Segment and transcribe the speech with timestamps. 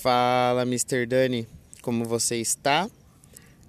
[0.00, 1.06] Fala, Mr.
[1.06, 1.44] Dani,
[1.82, 2.88] como você está?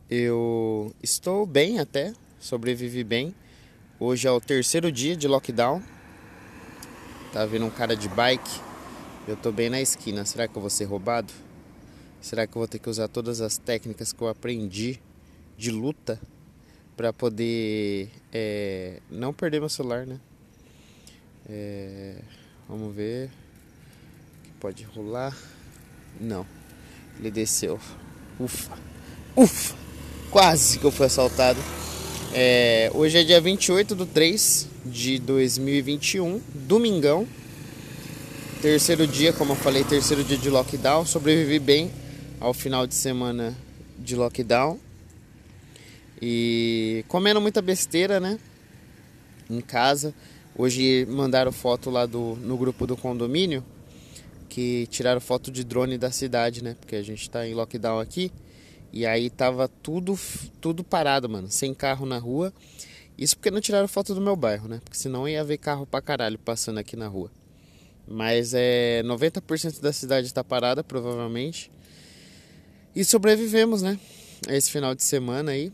[0.08, 3.34] Eu estou bem até, sobrevivi bem.
[4.00, 5.82] Hoje é o terceiro dia de lockdown.
[7.34, 8.62] Tá vendo um cara de bike?
[9.28, 10.24] Eu tô bem na esquina.
[10.24, 11.34] Será que eu vou ser roubado?
[12.22, 15.00] Será que eu vou ter que usar todas as técnicas que eu aprendi
[15.58, 16.22] de luta
[16.96, 20.20] para poder é, não perder meu celular, né?
[21.50, 22.22] É,
[22.68, 23.32] vamos ver.
[24.44, 25.36] que pode rolar.
[26.20, 26.46] Não.
[27.20, 27.80] Ele desceu.
[28.40, 28.78] Ufa.
[29.36, 29.76] Ufa.
[30.30, 31.60] Quase que eu fui assaltado.
[32.34, 37.28] É, hoje é dia 28 do 3 de 2021, domingão.
[38.62, 41.06] Terceiro dia, como eu falei, terceiro dia de lockdown.
[41.06, 41.92] Sobrevivi bem
[42.40, 43.56] ao final de semana
[43.98, 44.80] de lockdown.
[46.22, 48.38] E comendo muita besteira, né?
[49.50, 50.14] Em casa.
[50.56, 53.64] Hoje mandaram foto lá do, no grupo do condomínio
[54.50, 56.76] que tiraram foto de drone da cidade, né?
[56.80, 58.32] Porque a gente tá em lockdown aqui.
[58.92, 60.20] E aí tava tudo,
[60.60, 61.50] tudo parado, mano.
[61.50, 62.52] Sem carro na rua.
[63.16, 64.82] Isso porque não tiraram foto do meu bairro, né?
[64.84, 67.32] Porque senão ia ver carro pra caralho passando aqui na rua.
[68.08, 71.72] Mas é 90% da cidade tá parada, provavelmente.
[72.96, 74.00] E sobrevivemos, né?
[74.48, 75.72] Esse final de semana aí.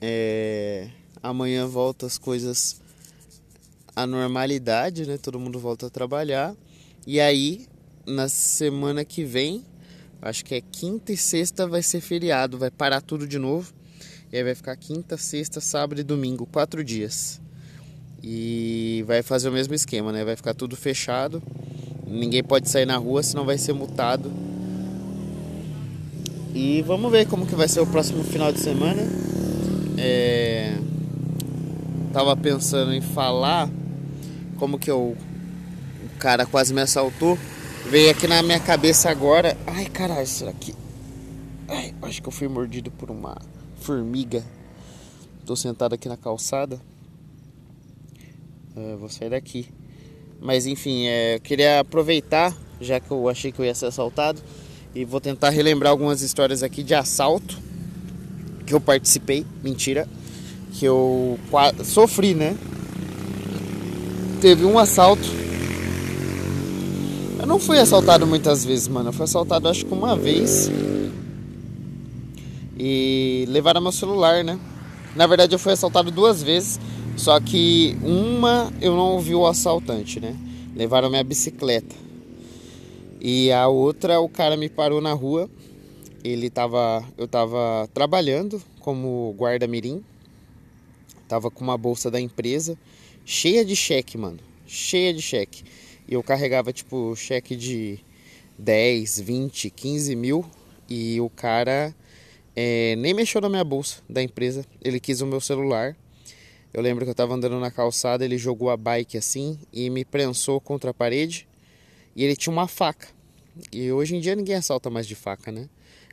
[0.00, 0.88] É...
[1.20, 2.80] Amanhã volta as coisas
[3.96, 5.18] à normalidade, né?
[5.18, 6.54] Todo mundo volta a trabalhar.
[7.06, 7.66] E aí,
[8.06, 9.64] na semana que vem,
[10.20, 13.72] acho que é quinta e sexta vai ser feriado, vai parar tudo de novo.
[14.32, 17.40] E aí vai ficar quinta, sexta, sábado e domingo, quatro dias.
[18.22, 20.24] E vai fazer o mesmo esquema, né?
[20.24, 21.42] Vai ficar tudo fechado.
[22.06, 24.30] Ninguém pode sair na rua, senão vai ser multado.
[26.54, 29.02] E vamos ver como que vai ser o próximo final de semana.
[29.96, 30.76] É...
[32.12, 33.70] Tava pensando em falar
[34.58, 35.16] como que eu
[36.20, 37.38] cara quase me assaltou.
[37.88, 39.56] Veio aqui na minha cabeça agora.
[39.66, 40.74] Ai, caralho, será que.
[41.66, 43.36] Ai, acho que eu fui mordido por uma
[43.80, 44.44] formiga.
[45.46, 46.78] Tô sentado aqui na calçada.
[48.76, 49.66] É, vou sair daqui.
[50.38, 54.40] Mas enfim, é, eu queria aproveitar, já que eu achei que eu ia ser assaltado,
[54.94, 57.58] e vou tentar relembrar algumas histórias aqui de assalto
[58.66, 59.46] que eu participei.
[59.64, 60.06] Mentira.
[60.72, 61.38] Que eu
[61.82, 62.56] sofri, né?
[64.40, 65.49] Teve um assalto eu
[67.50, 69.08] não fui assaltado muitas vezes, mano.
[69.08, 70.70] Eu fui assaltado acho que uma vez.
[72.78, 74.56] E levaram meu celular, né?
[75.16, 76.78] Na verdade eu fui assaltado duas vezes.
[77.16, 80.36] Só que uma eu não ouvi o assaltante, né?
[80.76, 81.96] Levaram minha bicicleta.
[83.20, 85.50] E a outra o cara me parou na rua.
[86.22, 87.02] Ele tava.
[87.18, 90.04] Eu tava trabalhando como guarda-mirim.
[91.26, 92.78] Tava com uma bolsa da empresa.
[93.24, 94.38] Cheia de cheque, mano.
[94.68, 95.64] Cheia de cheque.
[96.10, 98.00] E eu carregava tipo cheque de
[98.58, 100.44] 10, 20, 15 mil
[100.88, 101.94] e o cara
[102.56, 104.66] é, nem mexeu na minha bolsa da empresa.
[104.82, 105.96] Ele quis o meu celular.
[106.74, 110.04] Eu lembro que eu estava andando na calçada, ele jogou a bike assim e me
[110.04, 111.46] prensou contra a parede.
[112.16, 113.06] E ele tinha uma faca.
[113.72, 115.68] E hoje em dia ninguém assalta mais de faca, né?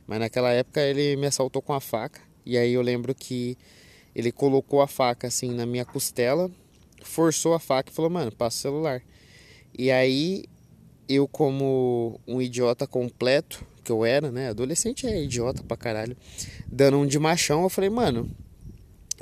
[0.06, 2.20] Mas naquela época ele me assaltou com a faca.
[2.46, 3.58] E aí eu lembro que
[4.14, 6.48] ele colocou a faca assim na minha costela,
[7.02, 9.02] forçou a faca e falou: Mano, passa o celular.
[9.78, 10.44] E aí
[11.08, 14.48] eu como um idiota completo que eu era, né?
[14.48, 16.16] Adolescente é idiota pra caralho.
[16.66, 18.28] Dando um de machão, eu falei, mano,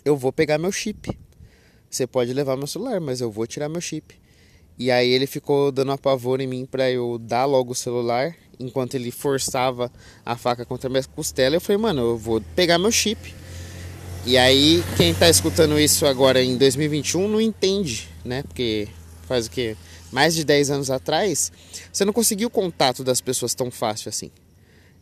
[0.04, 1.16] eu vou pegar meu chip.
[1.88, 4.18] Você pode levar meu celular, mas eu vou tirar meu chip.
[4.78, 8.94] E aí ele ficou dando apavor em mim para eu dar logo o celular, enquanto
[8.94, 9.90] ele forçava
[10.24, 11.56] a faca contra a minha costela.
[11.56, 13.34] Eu falei, mano, eu vou pegar meu chip.
[14.24, 18.42] E aí quem tá escutando isso agora em 2021 não entende, né?
[18.42, 18.88] Porque
[19.26, 19.76] faz o que?
[20.10, 21.52] mais de 10 anos atrás,
[21.92, 24.30] você não conseguia o contato das pessoas tão fácil assim.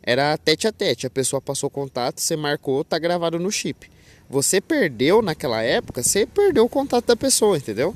[0.01, 3.89] Era tete a tete, a pessoa passou contato, você marcou, tá gravado no chip.
[4.29, 7.95] Você perdeu naquela época, você perdeu o contato da pessoa, entendeu?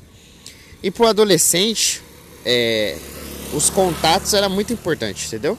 [0.81, 2.01] E pro adolescente,
[2.45, 2.97] é,
[3.53, 5.57] os contatos era muito importante, entendeu?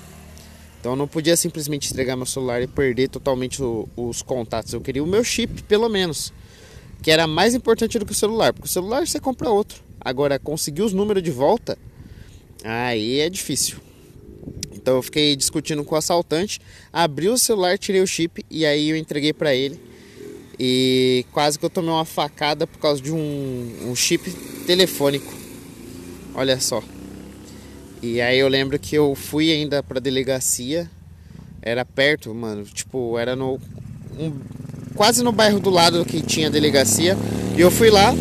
[0.80, 4.72] Então eu não podia simplesmente entregar meu celular e perder totalmente o, os contatos.
[4.72, 6.32] Eu queria o meu chip, pelo menos.
[7.02, 8.54] Que era mais importante do que o celular.
[8.54, 9.89] Porque o celular você compra outro.
[10.00, 11.76] Agora, conseguir os números de volta,
[12.64, 13.78] aí é difícil.
[14.74, 16.58] Então eu fiquei discutindo com o assaltante,
[16.92, 19.78] abri o celular, tirei o chip e aí eu entreguei para ele.
[20.58, 24.30] E quase que eu tomei uma facada por causa de um, um chip
[24.66, 25.32] telefônico.
[26.34, 26.82] Olha só.
[28.02, 30.90] E aí eu lembro que eu fui ainda pra delegacia.
[31.60, 32.64] Era perto, mano.
[32.64, 33.60] Tipo, era no.
[34.18, 34.32] Um,
[34.94, 37.16] quase no bairro do lado que tinha delegacia.
[37.56, 38.14] E eu fui lá,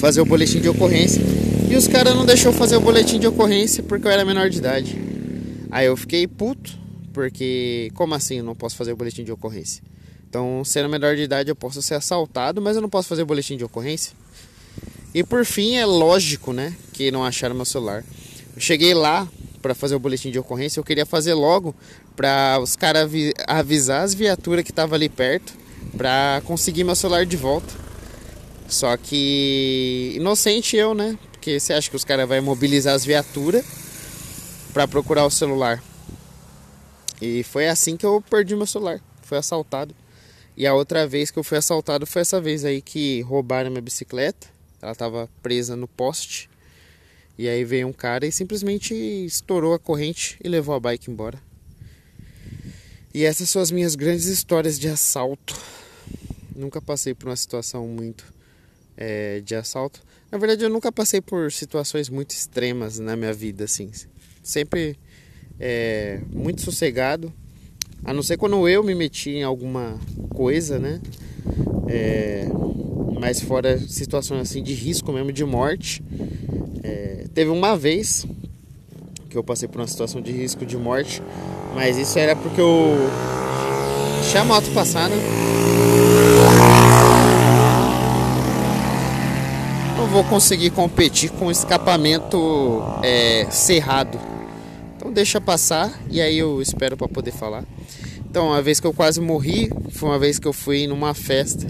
[0.00, 1.22] fazer o boletim de ocorrência.
[1.70, 4.56] E os caras não deixou fazer o boletim de ocorrência porque eu era menor de
[4.56, 4.98] idade.
[5.70, 6.76] Aí eu fiquei puto,
[7.12, 9.82] porque como assim eu não posso fazer o boletim de ocorrência?
[10.28, 13.26] Então, sendo menor de idade, eu posso ser assaltado, mas eu não posso fazer o
[13.26, 14.12] boletim de ocorrência.
[15.14, 18.02] E por fim, é lógico, né, que não acharam meu celular.
[18.54, 19.28] Eu cheguei lá
[19.60, 21.74] para fazer o boletim de ocorrência, eu queria fazer logo
[22.16, 23.10] para os caras
[23.46, 25.52] avisar as viaturas que estavam ali perto
[25.96, 27.89] para conseguir meu celular de volta.
[28.70, 31.18] Só que inocente eu, né?
[31.32, 33.64] Porque você acha que os caras vão mobilizar as viaturas
[34.72, 35.82] para procurar o celular.
[37.20, 39.00] E foi assim que eu perdi meu celular.
[39.22, 39.92] Foi assaltado.
[40.56, 43.82] E a outra vez que eu fui assaltado foi essa vez aí que roubaram minha
[43.82, 44.46] bicicleta.
[44.80, 46.48] Ela estava presa no poste.
[47.36, 51.42] E aí veio um cara e simplesmente estourou a corrente e levou a bike embora.
[53.12, 55.58] E essas são as minhas grandes histórias de assalto.
[56.54, 58.39] Nunca passei por uma situação muito
[59.00, 60.02] é, de assalto.
[60.30, 63.90] Na verdade, eu nunca passei por situações muito extremas na minha vida, assim.
[64.42, 64.96] Sempre
[65.58, 67.32] é, muito sossegado.
[68.04, 69.98] A não ser quando eu me meti em alguma
[70.34, 71.00] coisa, né?
[71.88, 72.46] É,
[73.18, 76.02] mas fora situações assim de risco mesmo, de morte.
[76.82, 78.26] É, teve uma vez
[79.28, 81.22] que eu passei por uma situação de risco de morte,
[81.74, 82.96] mas isso era porque eu
[84.20, 85.08] deixei a moto passar,
[90.00, 94.18] Não vou conseguir competir com escapamento é, cerrado.
[94.96, 97.66] Então deixa passar e aí eu espero para poder falar.
[98.18, 101.66] Então, a vez que eu quase morri foi uma vez que eu fui numa festa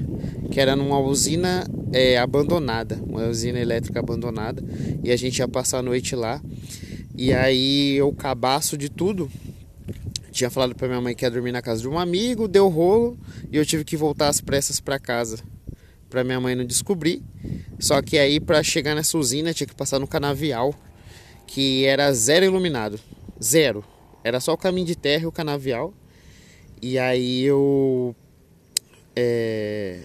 [0.49, 4.63] que era numa usina é, abandonada, uma usina elétrica abandonada,
[5.03, 6.41] e a gente ia passar a noite lá.
[7.19, 9.29] E aí eu cabaço de tudo.
[10.31, 13.19] Tinha falado para minha mãe que ia dormir na casa de um amigo, deu rolo
[13.51, 15.39] e eu tive que voltar às pressas para casa
[16.11, 17.23] para minha mãe não descobrir.
[17.79, 20.75] Só que aí para chegar nessa usina tinha que passar no canavial,
[21.47, 23.01] que era zero iluminado,
[23.43, 23.85] zero.
[24.23, 25.95] Era só o caminho de terra e o canavial.
[26.83, 28.15] E aí eu
[29.17, 30.01] é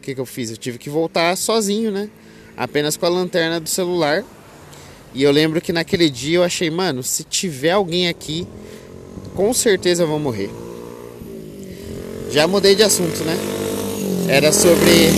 [0.00, 0.50] o que, que eu fiz?
[0.50, 2.08] Eu tive que voltar sozinho, né?
[2.56, 4.24] Apenas com a lanterna do celular.
[5.12, 8.46] E eu lembro que naquele dia eu achei, mano, se tiver alguém aqui,
[9.34, 10.48] com certeza eu vou morrer.
[12.30, 13.59] Já mudei de assunto, né?
[14.30, 15.08] Era sobre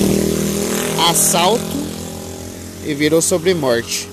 [1.11, 1.63] assalto
[2.87, 4.09] e virou sobre morte.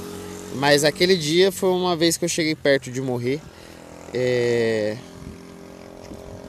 [0.55, 3.39] Mas aquele dia foi uma vez que eu cheguei perto de morrer.
[4.13, 4.97] É...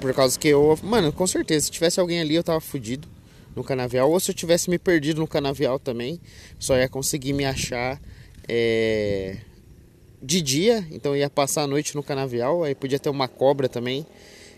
[0.01, 0.77] Por causa que eu.
[0.83, 3.07] Mano, com certeza, se tivesse alguém ali eu tava fudido
[3.55, 4.11] no canavial.
[4.11, 6.21] Ou se eu tivesse me perdido no canavial também,
[6.59, 8.01] só ia conseguir me achar
[8.49, 9.37] é,
[10.21, 10.85] de dia.
[10.91, 12.65] Então ia passar a noite no canavial.
[12.65, 14.05] Aí podia ter uma cobra também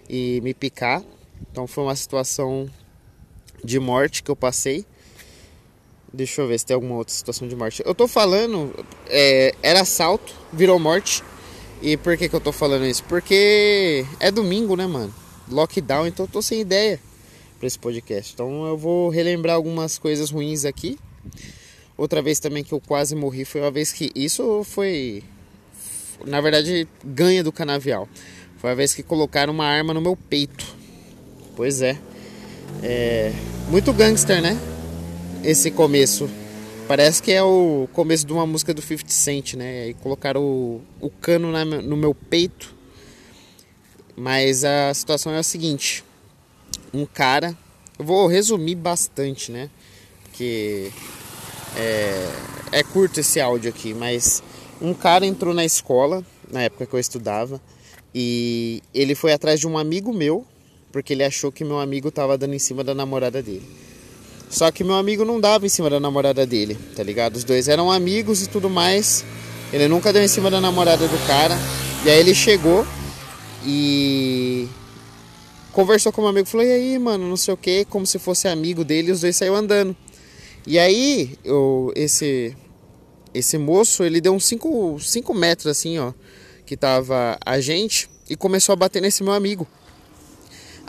[0.08, 1.02] e me picar.
[1.50, 2.70] Então foi uma situação
[3.64, 4.84] de morte que eu passei.
[6.12, 7.82] Deixa eu ver se tem alguma outra situação de morte.
[7.86, 8.74] Eu tô falando,
[9.08, 11.22] é, era assalto, virou morte.
[11.80, 13.02] E por que, que eu tô falando isso?
[13.04, 15.12] Porque é domingo, né, mano?
[15.50, 17.00] Lockdown, então eu tô sem ideia
[17.58, 18.32] para esse podcast.
[18.34, 20.98] Então eu vou relembrar algumas coisas ruins aqui.
[21.96, 25.22] Outra vez também que eu quase morri foi uma vez que isso foi
[26.26, 28.08] na verdade ganha do canavial.
[28.58, 30.74] Foi a vez que colocaram uma arma no meu peito.
[31.56, 31.98] Pois é.
[32.82, 33.32] É
[33.68, 34.56] muito gangster, né?
[35.42, 36.28] Esse começo.
[36.86, 39.88] Parece que é o começo de uma música do 50 Cent, né?
[39.88, 42.74] E colocaram o, o cano na, no meu peito.
[44.16, 46.04] Mas a situação é a seguinte:
[46.92, 47.56] um cara.
[47.98, 49.70] Eu vou resumir bastante, né?
[50.24, 50.90] Porque
[51.76, 52.28] é,
[52.72, 54.42] é curto esse áudio aqui, mas
[54.80, 57.60] um cara entrou na escola na época que eu estudava
[58.14, 60.44] e ele foi atrás de um amigo meu
[60.92, 63.66] porque ele achou que meu amigo estava dando em cima da namorada dele.
[64.50, 67.36] Só que meu amigo não dava em cima da namorada dele, tá ligado?
[67.36, 69.24] Os dois eram amigos e tudo mais.
[69.72, 71.56] Ele nunca deu em cima da namorada do cara.
[72.04, 72.86] E aí ele chegou
[73.64, 74.68] e
[75.72, 78.46] conversou com um amigo, falou, e aí, mano, não sei o que, como se fosse
[78.46, 79.96] amigo dele, os dois saíram andando.
[80.66, 82.54] E aí, eu, esse
[83.34, 86.12] esse moço, ele deu uns 5 cinco, metros assim, ó,
[86.66, 89.66] que tava a gente, e começou a bater nesse meu amigo.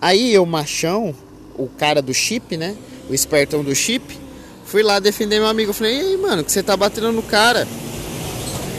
[0.03, 1.15] Aí eu, machão,
[1.55, 2.75] o cara do chip, né,
[3.09, 4.19] o espertão do chip,
[4.65, 5.71] fui lá defender meu amigo.
[5.71, 7.67] falei, e aí, mano, que você tá batendo no cara?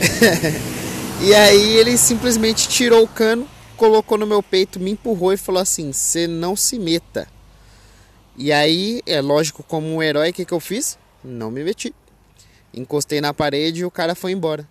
[1.25, 5.61] e aí ele simplesmente tirou o cano colocou no meu peito, me empurrou e falou
[5.61, 7.27] assim: Você não se meta.
[8.37, 10.97] E aí, é lógico, como um herói, o que, que eu fiz?
[11.23, 11.93] Não me meti.
[12.73, 14.67] Encostei na parede e o cara foi embora.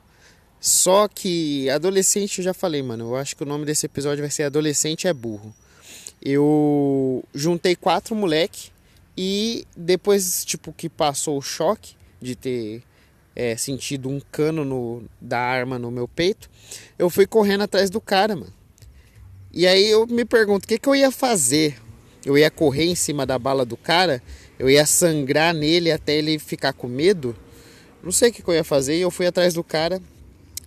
[0.61, 3.11] Só que adolescente, eu já falei, mano.
[3.11, 5.55] Eu acho que o nome desse episódio vai ser Adolescente é Burro.
[6.23, 8.71] Eu juntei quatro moleque
[9.17, 12.83] e depois, tipo, que passou o choque de ter
[13.37, 16.49] é, sentido um cano no, da arma no meu peito,
[16.99, 18.53] eu fui correndo atrás do cara, mano.
[19.53, 21.77] E aí eu me pergunto, o que, que eu ia fazer?
[22.25, 24.23] Eu ia correr em cima da bala do cara?
[24.59, 27.37] Eu ia sangrar nele até ele ficar com medo?
[28.03, 30.01] Não sei o que, que eu ia fazer e eu fui atrás do cara.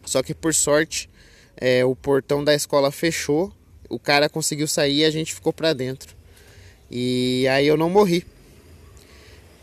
[0.05, 1.09] Só que por sorte,
[1.57, 3.51] é, o portão da escola fechou,
[3.89, 6.15] o cara conseguiu sair e a gente ficou pra dentro.
[6.89, 8.25] E aí eu não morri.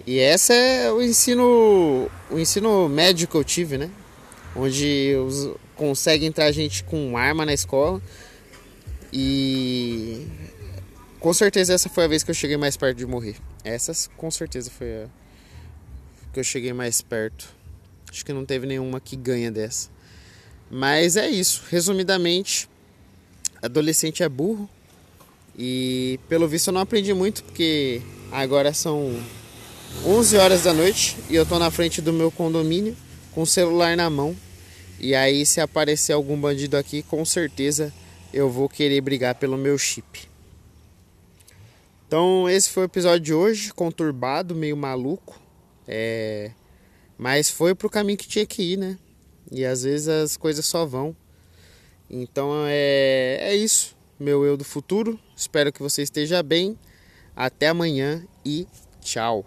[0.06, 3.90] E essa é o ensino, o ensino médio que eu tive, né?
[4.54, 8.02] Onde os, consegue entrar gente com arma na escola.
[9.12, 10.26] E
[11.18, 13.36] com certeza essa foi a vez que eu cheguei mais perto de morrer.
[13.64, 15.08] Essa com certeza foi a
[16.34, 17.48] que eu cheguei mais perto.
[18.10, 19.88] Acho que não teve nenhuma que ganha dessa.
[20.70, 21.62] Mas é isso.
[21.70, 22.68] Resumidamente,
[23.64, 24.68] adolescente é burro.
[25.56, 29.14] E pelo visto eu não aprendi muito porque agora são
[30.04, 32.96] 11 horas da noite e eu tô na frente do meu condomínio
[33.32, 34.36] com o celular na mão.
[34.98, 37.92] E aí, se aparecer algum bandido aqui, com certeza
[38.32, 40.28] eu vou querer brigar pelo meu chip.
[42.06, 45.40] Então, esse foi o episódio de hoje, conturbado, meio maluco.
[45.86, 46.50] É...
[47.18, 48.98] Mas foi pro caminho que tinha que ir, né?
[49.50, 51.14] E às vezes as coisas só vão.
[52.16, 55.18] Então é, é isso, meu eu do futuro.
[55.36, 56.78] Espero que você esteja bem.
[57.34, 58.68] Até amanhã e
[59.00, 59.44] tchau.